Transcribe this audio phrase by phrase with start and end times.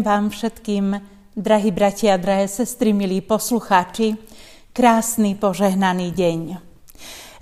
[0.00, 0.96] Vám všetkým,
[1.36, 4.16] drahí bratia drahé sestry, milí poslucháči,
[4.72, 6.40] krásny požehnaný deň.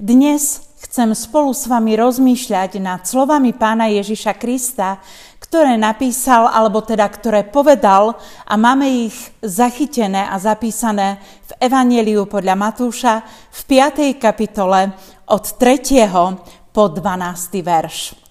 [0.02, 4.98] Dnes chcem spolu s vami rozmýšľať nad slovami pána Ježiša Krista,
[5.38, 12.58] ktoré napísal, alebo teda ktoré povedal a máme ich zachytené a zapísané v Evangeliu podľa
[12.58, 13.22] Matúša
[13.54, 14.18] v 5.
[14.18, 14.98] kapitole
[15.30, 16.74] od 3.
[16.74, 17.62] po 12.
[17.62, 18.27] verš.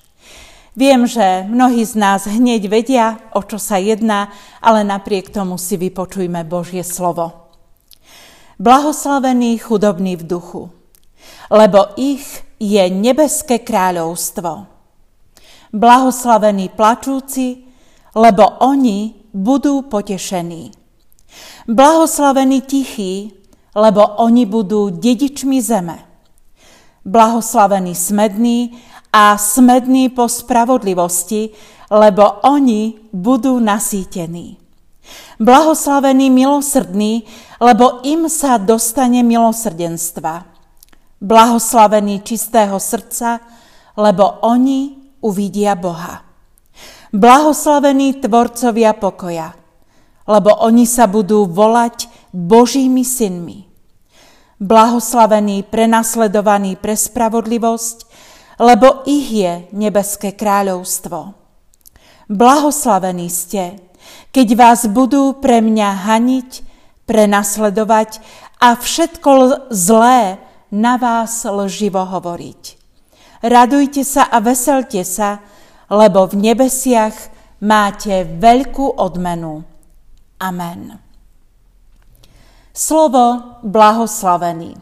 [0.77, 4.29] Viem, že mnohí z nás hneď vedia, o čo sa jedná,
[4.61, 7.49] ale napriek tomu si vypočujme Božie slovo.
[8.61, 10.69] Blahoslavení chudobní v duchu,
[11.49, 12.21] lebo ich
[12.61, 14.69] je nebeské kráľovstvo.
[15.73, 17.65] Blahoslavení plačúci,
[18.13, 20.77] lebo oni budú potešení.
[21.65, 23.33] Blahoslavení tichí,
[23.73, 26.05] lebo oni budú dedičmi zeme.
[27.05, 28.77] Blahoslavení smední,
[29.17, 31.49] a smední po spravodlivosti,
[31.89, 34.61] lebo oni budú nasýtení.
[35.41, 37.25] Blahoslavení milosrdní,
[37.57, 40.45] lebo im sa dostane milosrdenstva.
[41.17, 43.41] Blahoslavení čistého srdca,
[43.97, 44.93] lebo oni
[45.25, 46.21] uvidia Boha.
[47.09, 49.57] Blahoslavení tvorcovia pokoja,
[50.29, 53.65] lebo oni sa budú volať Božími synmi.
[54.61, 58.06] Blahoslavení prenasledovaní pre spravodlivosť,
[58.57, 61.33] lebo ich je nebeské kráľovstvo.
[62.27, 63.79] Blahoslavení ste,
[64.33, 66.49] keď vás budú pre mňa haniť,
[67.07, 68.19] prenasledovať
[68.59, 69.31] a všetko
[69.71, 70.41] zlé
[70.73, 72.61] na vás lživo hovoriť.
[73.47, 75.39] Radujte sa a veselte sa,
[75.87, 77.15] lebo v nebesiach
[77.63, 79.63] máte veľkú odmenu.
[80.41, 80.99] Amen.
[82.75, 84.77] Slovo blahoslavený.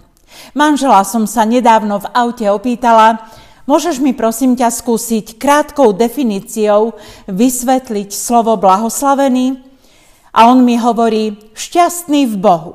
[0.52, 3.24] Manžela som sa nedávno v aute opýtala,
[3.66, 6.94] Môžeš mi prosím ťa skúsiť krátkou definíciou
[7.26, 9.58] vysvetliť slovo blahoslavený?
[10.38, 12.74] A on mi hovorí šťastný v Bohu.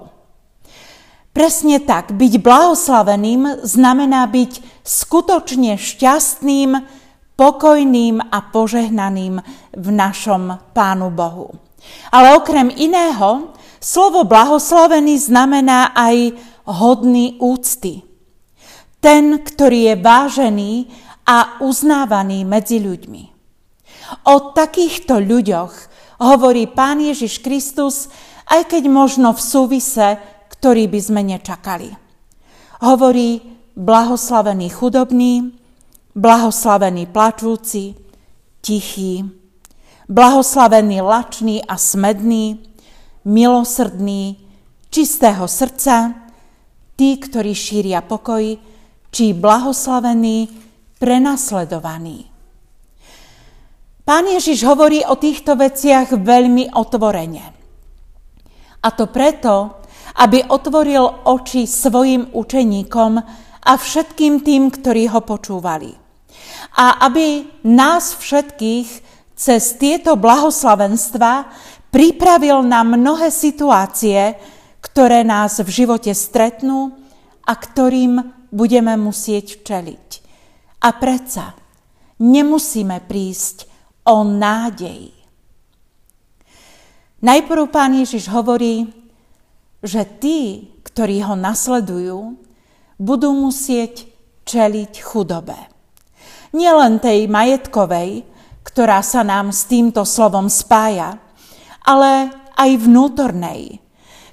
[1.31, 6.83] Presne tak, byť blahoslaveným znamená byť skutočne šťastným,
[7.39, 9.39] pokojným a požehnaným
[9.73, 11.55] v našom Pánu Bohu.
[12.11, 16.35] Ale okrem iného, slovo blahoslavený znamená aj
[16.67, 18.10] hodný úcty
[19.01, 20.73] ten, ktorý je vážený
[21.25, 23.23] a uznávaný medzi ľuďmi.
[24.29, 25.73] O takýchto ľuďoch
[26.21, 28.13] hovorí Pán Ježiš Kristus,
[28.51, 30.21] aj keď možno v súvise,
[30.53, 31.97] ktorý by sme nečakali.
[32.85, 33.41] Hovorí
[33.79, 35.57] blahoslavený chudobný,
[36.13, 37.97] blahoslavený plačúci,
[38.61, 39.25] tichý,
[40.11, 42.61] blahoslavený lačný a smedný,
[43.25, 44.43] milosrdný,
[44.91, 46.27] čistého srdca,
[46.99, 48.59] tí, ktorí šíria pokoj,
[49.11, 50.49] či blahoslavený,
[50.99, 52.31] prenasledovaný.
[54.07, 57.45] Pán Ježiš hovorí o týchto veciach veľmi otvorene.
[58.81, 59.85] A to preto,
[60.19, 63.13] aby otvoril oči svojim učeníkom
[63.61, 65.95] a všetkým tým, ktorí ho počúvali.
[66.81, 68.89] A aby nás všetkých
[69.37, 71.49] cez tieto blahoslavenstva
[71.93, 74.37] pripravil na mnohé situácie,
[74.81, 76.99] ktoré nás v živote stretnú
[77.45, 80.09] a ktorým budeme musieť čeliť.
[80.85, 81.55] A predsa
[82.21, 83.71] nemusíme prísť
[84.07, 85.13] o nádej.
[87.21, 88.89] Najprv pán Ježiš hovorí,
[89.85, 92.37] že tí, ktorí ho nasledujú,
[93.01, 94.09] budú musieť
[94.45, 95.57] čeliť chudobe.
[96.53, 98.25] Nielen tej majetkovej,
[98.65, 101.17] ktorá sa nám s týmto slovom spája,
[101.85, 103.81] ale aj vnútornej.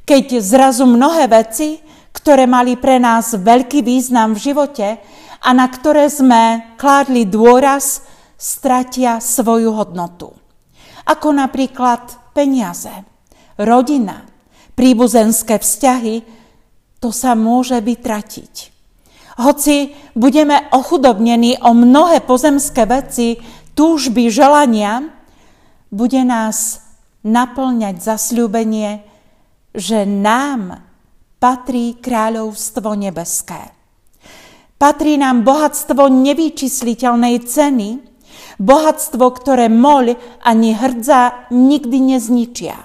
[0.04, 1.80] Keď zrazu mnohé veci,
[2.18, 4.98] ktoré mali pre nás veľký význam v živote
[5.38, 8.02] a na ktoré sme kládli dôraz,
[8.38, 10.34] stratia svoju hodnotu.
[11.06, 12.94] Ako napríklad peniaze,
[13.58, 14.26] rodina,
[14.78, 16.22] príbuzenské vzťahy,
[17.02, 18.54] to sa môže vytratiť.
[19.38, 23.38] Hoci budeme ochudobnení o mnohé pozemské veci,
[23.78, 25.14] túžby, želania,
[25.94, 26.82] bude nás
[27.22, 29.06] naplňať zasľúbenie,
[29.78, 30.87] že nám
[31.48, 33.72] patrí kráľovstvo nebeské.
[34.76, 38.04] Patrí nám bohatstvo nevyčísliteľnej ceny,
[38.60, 42.76] bohatstvo, ktoré moľ ani hrdza nikdy nezničia.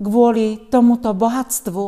[0.00, 1.84] Kvôli tomuto bohatstvu,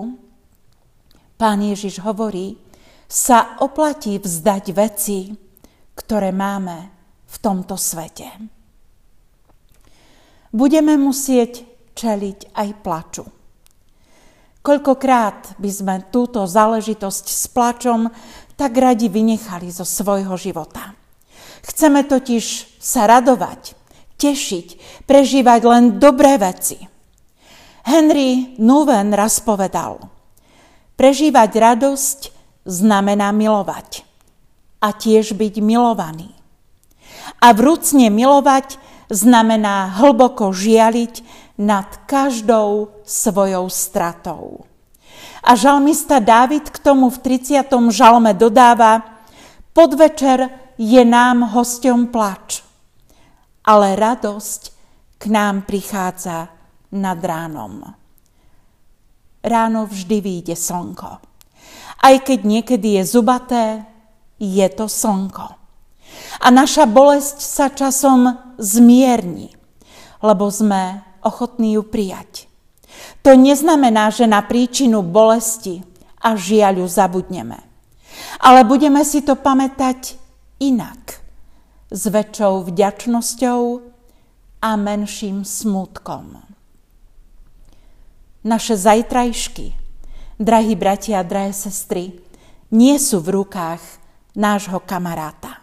[1.41, 2.61] pán Ježiš hovorí,
[3.09, 5.33] sa oplatí vzdať veci,
[5.97, 6.77] ktoré máme
[7.25, 8.29] v tomto svete.
[10.53, 11.65] Budeme musieť
[11.97, 13.25] čeliť aj plaču.
[14.67, 18.11] Koľkokrát by sme túto záležitosť s plačom
[18.59, 20.91] tak radi vynechali zo svojho života.
[21.63, 23.79] Chceme totiž sa radovať,
[24.19, 24.67] tešiť,
[25.07, 26.83] prežívať len dobré veci.
[27.87, 30.03] Henry Nuven raz povedal,
[30.99, 32.19] prežívať radosť
[32.67, 34.03] znamená milovať
[34.83, 36.35] a tiež byť milovaný.
[37.39, 38.83] A vrúcne milovať
[39.15, 44.65] znamená hlboko žialiť nad každou svojou stratou.
[45.47, 47.65] A žalmista Dávid k tomu v 30.
[47.89, 49.23] žalme dodáva,
[49.73, 52.61] podvečer je nám hosťom plač,
[53.65, 54.63] ale radosť
[55.17, 56.51] k nám prichádza
[56.93, 57.95] nad ránom.
[59.41, 61.11] Ráno vždy vyjde slnko.
[62.03, 63.87] Aj keď niekedy je zubaté,
[64.37, 65.47] je to slnko.
[66.43, 69.55] A naša bolesť sa časom zmierni,
[70.21, 72.47] lebo sme ochotní ju prijať.
[73.27, 75.83] To neznamená, že na príčinu bolesti
[76.23, 77.59] a žiaľu zabudneme.
[78.39, 80.17] Ale budeme si to pamätať
[80.63, 81.21] inak,
[81.91, 83.61] s väčšou vďačnosťou
[84.63, 86.43] a menším smutkom.
[88.47, 89.75] Naše zajtrajšky,
[90.39, 92.23] drahí bratia a drahé sestry,
[92.71, 93.83] nie sú v rukách
[94.35, 95.63] nášho kamaráta,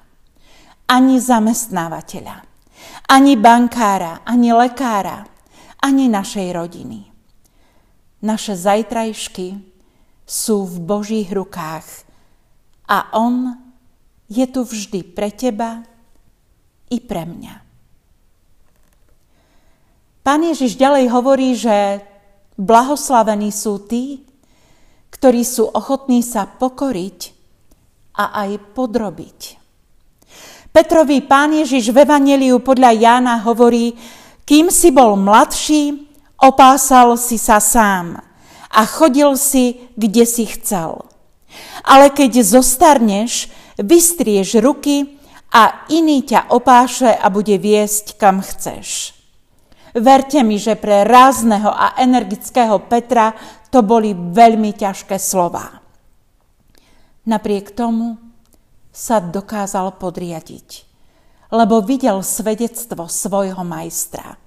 [0.88, 2.44] ani zamestnávateľa,
[3.08, 5.33] ani bankára, ani lekára,
[5.84, 7.14] ani našej rodiny
[8.24, 9.60] naše zajtrajšky
[10.24, 12.08] sú v Božích rukách
[12.88, 13.52] a On
[14.32, 15.84] je tu vždy pre teba
[16.88, 17.56] i pre mňa.
[20.24, 22.00] Pán Ježiš ďalej hovorí, že
[22.56, 24.24] blahoslavení sú tí,
[25.12, 27.36] ktorí sú ochotní sa pokoriť
[28.16, 29.40] a aj podrobiť.
[30.72, 33.94] Petrový pán Ježiš v Evangeliu podľa Jána hovorí,
[34.44, 36.04] kým si bol mladší,
[36.44, 38.20] Opásal si sa sám
[38.68, 41.08] a chodil si, kde si chcel.
[41.88, 43.48] Ale keď zostarneš,
[43.80, 45.16] vystrieš ruky
[45.56, 49.16] a iný ťa opáše a bude viesť, kam chceš.
[49.96, 53.32] Verte mi, že pre rázneho a energického Petra
[53.72, 55.80] to boli veľmi ťažké slova.
[57.24, 58.20] Napriek tomu
[58.92, 60.93] sa dokázal podriadiť,
[61.54, 64.42] lebo videl svedectvo svojho majstra.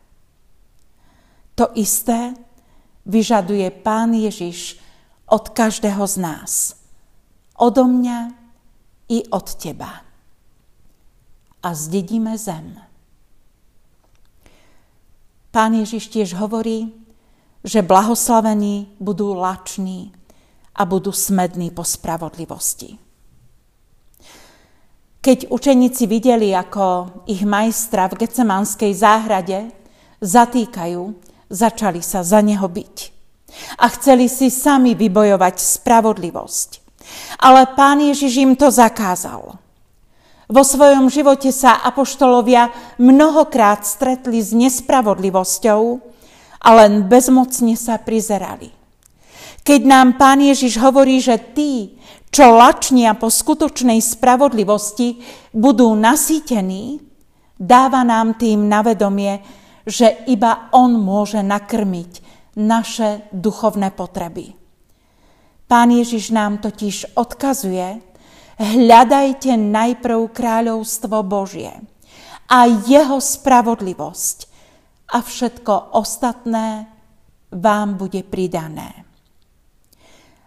[1.54, 2.34] To isté
[3.06, 4.82] vyžaduje Pán Ježiš
[5.30, 6.74] od každého z nás.
[7.54, 8.34] Odo mňa
[9.08, 10.02] i od teba.
[11.62, 12.74] A zdedíme zem.
[15.54, 16.90] Pán Ježiš tiež hovorí,
[17.64, 20.12] že blahoslavení budú lační
[20.74, 23.05] a budú smední po spravodlivosti.
[25.26, 29.74] Keď učeníci videli, ako ich majstra v Gecemanskej záhrade
[30.22, 31.02] zatýkajú
[31.50, 32.96] začali sa za neho byť.
[33.82, 36.70] A chceli si sami vybojovať spravodlivosť.
[37.42, 39.58] Ale pán Ježiš im to zakázal.
[40.46, 42.70] Vo svojom živote sa apoštolovia
[43.02, 45.82] mnohokrát stretli s nespravodlivosťou
[46.62, 48.70] a len bezmocne sa prizerali.
[49.66, 51.98] Keď nám pán Ježiš hovorí, že tí,
[52.36, 55.24] čo lačnia po skutočnej spravodlivosti,
[55.56, 57.00] budú nasýtení,
[57.56, 59.40] dáva nám tým na vedomie,
[59.88, 62.12] že iba On môže nakrmiť
[62.60, 64.52] naše duchovné potreby.
[65.64, 68.04] Pán Ježiš nám totiž odkazuje,
[68.60, 71.72] hľadajte najprv kráľovstvo Božie
[72.52, 74.38] a jeho spravodlivosť
[75.08, 76.84] a všetko ostatné
[77.48, 79.05] vám bude pridané.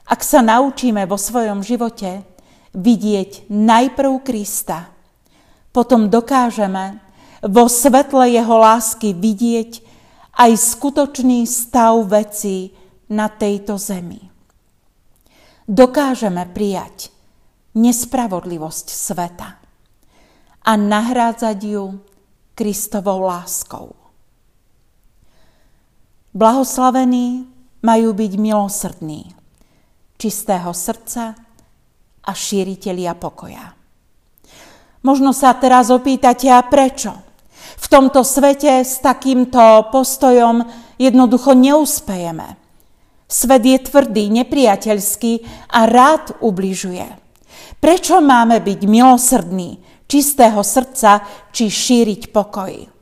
[0.10, 2.26] Ak sa naučíme vo svojom živote
[2.74, 4.90] vidieť najprv Krista,
[5.70, 6.98] potom dokážeme
[7.46, 9.86] vo svetle jeho lásky vidieť
[10.34, 12.74] aj skutočný stav vecí
[13.14, 14.18] na tejto zemi.
[15.70, 17.14] Dokážeme prijať
[17.78, 19.62] nespravodlivosť sveta
[20.66, 22.02] a nahrádzať ju
[22.58, 23.94] Kristovou láskou.
[26.34, 27.46] Blahoslavení
[27.86, 29.39] majú byť milosrdní,
[30.20, 31.32] čistého srdca
[32.28, 33.72] a šíritelia pokoja.
[35.00, 37.16] Možno sa teraz opýtate, a prečo?
[37.80, 40.68] V tomto svete s takýmto postojom
[41.00, 42.60] jednoducho neuspejeme.
[43.24, 45.34] Svet je tvrdý, nepriateľský
[45.72, 47.08] a rád ubližuje.
[47.80, 51.24] Prečo máme byť milosrdní, čistého srdca
[51.56, 52.99] či šíriť pokoj?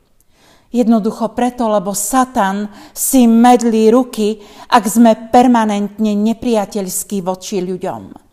[0.68, 8.28] Jednoducho preto, lebo Satan si medlí ruky, ak sme permanentne nepriateľskí voči ľuďom.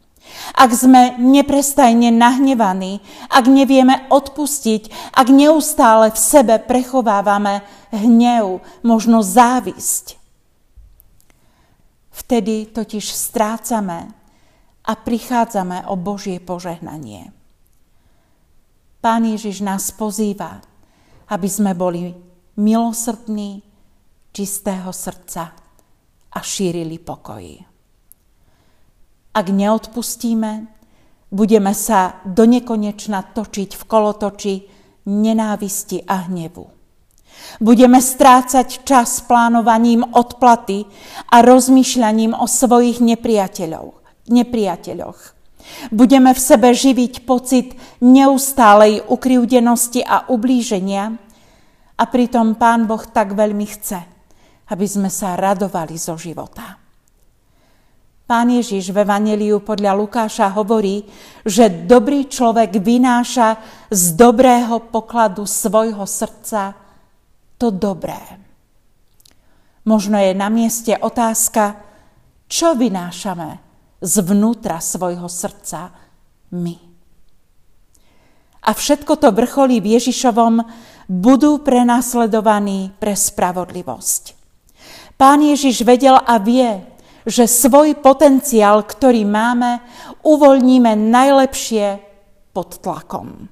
[0.60, 3.00] Ak sme neprestajne nahnevaní,
[3.32, 7.64] ak nevieme odpustiť, ak neustále v sebe prechovávame
[7.96, 10.20] hnev, možno závisť,
[12.12, 14.12] vtedy totiž strácame
[14.84, 17.32] a prichádzame o Božie požehnanie.
[19.00, 20.66] Pán Ježiš nás pozýva,
[21.30, 22.14] aby sme boli
[22.58, 23.64] milosrdní,
[24.36, 25.56] čistého srdca
[26.36, 27.44] a šírili pokoj.
[29.36, 30.68] Ak neodpustíme,
[31.32, 34.54] budeme sa do nekonečna točiť v kolotoči
[35.08, 36.68] nenávisti a hnevu.
[37.60, 40.88] Budeme strácať čas plánovaním odplaty
[41.32, 44.04] a rozmýšľaním o svojich nepriateľoch.
[44.32, 45.35] nepriateľoch.
[45.90, 51.14] Budeme v sebe živiť pocit neustálej ukrivdenosti a ublíženia
[51.96, 54.00] a pritom Pán Boh tak veľmi chce,
[54.72, 56.78] aby sme sa radovali zo života.
[58.26, 61.06] Pán Ježiš v Evangeliu podľa Lukáša hovorí,
[61.46, 63.62] že dobrý človek vynáša
[63.94, 66.74] z dobrého pokladu svojho srdca
[67.62, 68.18] to dobré.
[69.86, 71.78] Možno je na mieste otázka,
[72.50, 73.65] čo vynášame
[74.02, 75.92] zvnútra svojho srdca
[76.52, 76.78] my.
[78.66, 80.66] A všetko to vrcholí v Ježišovom
[81.06, 84.34] budú prenasledovaní pre spravodlivosť.
[85.16, 86.82] Pán Ježiš vedel a vie,
[87.26, 89.82] že svoj potenciál, ktorý máme,
[90.26, 92.02] uvoľníme najlepšie
[92.54, 93.50] pod tlakom.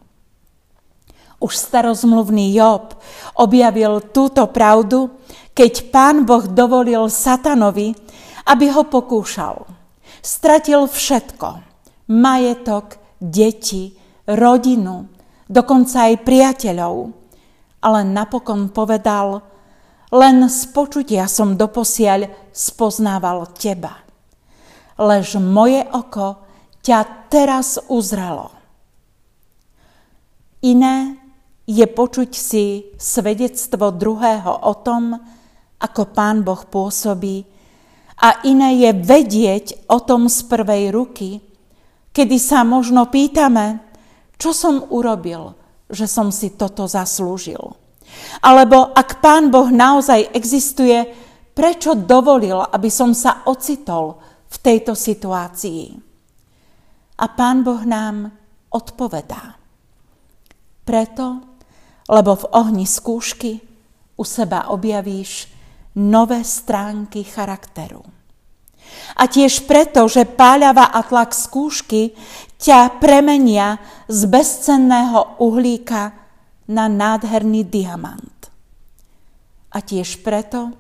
[1.44, 2.98] Už starozmluvný Job
[3.38, 5.14] objavil túto pravdu,
[5.54, 7.94] keď pán Boh dovolil satanovi,
[8.50, 9.83] aby ho pokúšal.
[10.24, 11.50] Stratil všetko.
[12.16, 13.92] Majetok, deti,
[14.24, 15.12] rodinu,
[15.52, 17.12] dokonca aj priateľov.
[17.84, 19.44] Ale napokon povedal,
[20.16, 24.00] len z počutia som doposiaľ spoznával teba.
[24.96, 26.40] Lež moje oko
[26.80, 28.56] ťa teraz uzrelo.
[30.64, 31.20] Iné
[31.68, 35.20] je počuť si svedectvo druhého o tom,
[35.84, 37.44] ako Pán Boh pôsobí
[38.22, 41.42] a iné je vedieť o tom z prvej ruky,
[42.14, 43.82] kedy sa možno pýtame,
[44.38, 45.58] čo som urobil,
[45.90, 47.62] že som si toto zaslúžil.
[48.46, 51.02] Alebo ak Pán Boh naozaj existuje,
[51.54, 55.84] prečo dovolil, aby som sa ocitol v tejto situácii?
[57.18, 58.30] A Pán Boh nám
[58.74, 59.58] odpovedá.
[60.84, 61.40] Preto,
[62.10, 63.64] lebo v ohni skúšky
[64.18, 65.53] u seba objavíš
[65.96, 68.04] nové stránky charakteru.
[69.18, 72.14] A tiež preto, že páľava a tlak skúšky
[72.62, 76.14] ťa premenia z bezcenného uhlíka
[76.70, 78.54] na nádherný diamant.
[79.74, 80.74] A tiež preto,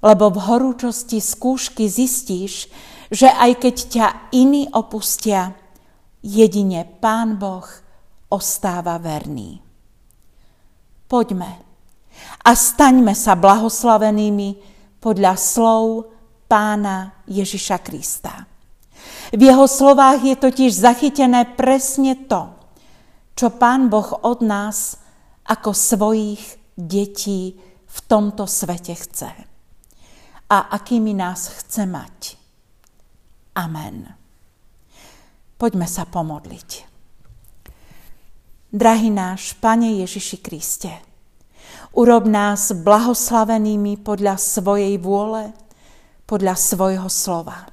[0.00, 2.72] lebo v horúčosti skúšky zistíš,
[3.12, 5.52] že aj keď ťa iní opustia,
[6.24, 7.68] jedine Pán Boh
[8.32, 9.64] ostáva verný
[11.14, 11.73] poďme
[12.44, 14.60] a staňme sa blahoslavenými
[15.00, 16.12] podľa slov
[16.48, 18.48] pána Ježiša Krista.
[19.34, 22.54] V jeho slovách je totiž zachytené presne to,
[23.34, 25.00] čo pán Boh od nás
[25.44, 26.40] ako svojich
[26.78, 29.30] detí v tomto svete chce
[30.50, 32.38] a akými nás chce mať.
[33.58, 34.10] Amen.
[35.54, 36.70] Poďme sa pomodliť.
[38.74, 40.90] Drahý náš Pane Ježiši Kriste,
[41.94, 45.54] urob nás blahoslavenými podľa svojej vôle,
[46.26, 47.70] podľa svojho slova,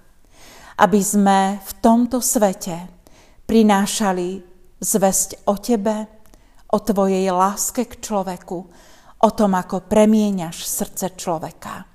[0.77, 2.85] aby sme v tomto svete
[3.49, 4.41] prinášali
[4.81, 5.97] zväzť o Tebe,
[6.71, 8.59] o Tvojej láske k človeku,
[9.21, 11.85] o tom, ako premieňaš srdce človeka.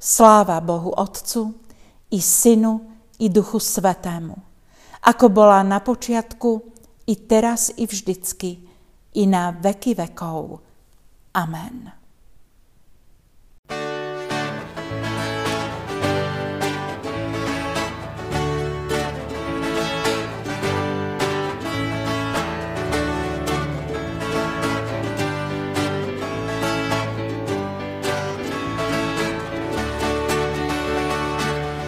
[0.00, 1.54] Sláva Bohu Otcu,
[2.10, 2.90] i Synu,
[3.22, 4.34] i Duchu Svetému,
[5.06, 6.50] ako bola na počiatku,
[7.06, 8.66] i teraz, i vždycky,
[9.14, 10.69] i na veky vekov.
[11.34, 11.92] Amen.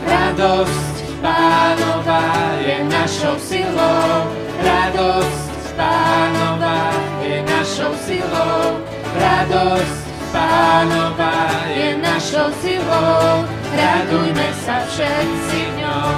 [0.07, 2.31] Radosť Pánova
[2.63, 4.31] je našou silou,
[4.63, 6.95] Radosť Pánova
[7.27, 8.82] je našou silou,
[9.17, 10.03] radosť
[10.33, 16.09] Pánova je našou silou, radujme sa všetci ňou.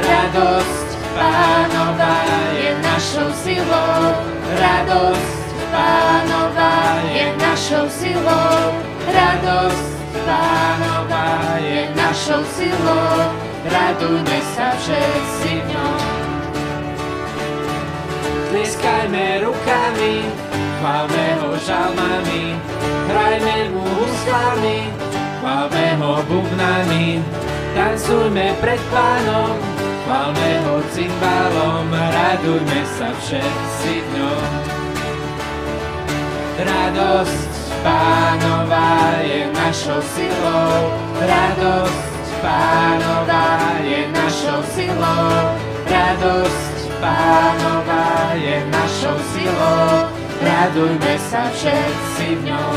[0.00, 2.16] Radosť Pánova
[2.56, 4.16] je našou silou,
[4.56, 5.36] radosť
[5.68, 8.72] Pánova je našou silou,
[9.04, 9.88] radosť
[10.24, 13.16] Pánova je našou silou,
[13.68, 15.96] radujme sa všetci ňou.
[18.48, 20.47] Tlieskajme rukami,
[20.78, 22.54] chválme ho žalmami,
[23.10, 24.78] hrajme mu huslami,
[25.42, 27.18] chválme ho bubnami,
[27.74, 29.58] tancujme pred pánom,
[30.06, 34.50] chválme ho cymbálom, radujme sa všetci dňom.
[36.58, 40.90] Radosť Pánova je našou silou,
[41.22, 42.06] radosť
[42.42, 43.46] Pánova
[43.86, 45.30] je našou silou,
[45.86, 50.10] radosť Pánova je našou silou,
[50.42, 52.76] radujme sa všetci v ňom.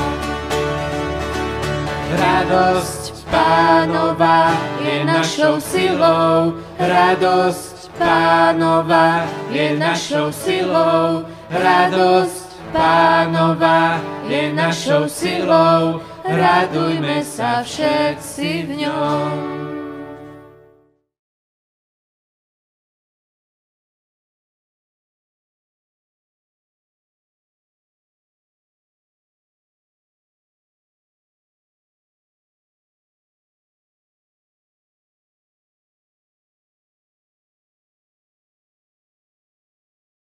[2.12, 4.52] Radosť Pánova
[4.84, 17.64] je našou silou, radosť Pánova je našou silou, radosť Pánova je našou silou, radujme sa
[17.64, 19.81] všetci v ňom.